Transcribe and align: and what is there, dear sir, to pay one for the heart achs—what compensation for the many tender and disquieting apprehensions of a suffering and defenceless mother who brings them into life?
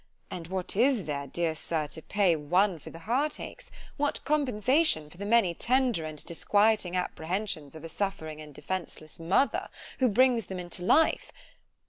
and 0.31 0.47
what 0.47 0.75
is 0.75 1.03
there, 1.05 1.27
dear 1.27 1.53
sir, 1.53 1.85
to 1.87 2.01
pay 2.01 2.35
one 2.35 2.79
for 2.79 2.89
the 2.89 2.97
heart 3.05 3.33
achs—what 3.39 4.19
compensation 4.25 5.11
for 5.11 5.19
the 5.19 5.27
many 5.27 5.53
tender 5.53 6.05
and 6.05 6.25
disquieting 6.25 6.95
apprehensions 6.95 7.75
of 7.75 7.83
a 7.83 7.87
suffering 7.87 8.41
and 8.41 8.55
defenceless 8.55 9.19
mother 9.19 9.69
who 9.99 10.09
brings 10.09 10.47
them 10.47 10.57
into 10.59 10.81
life? 10.81 11.31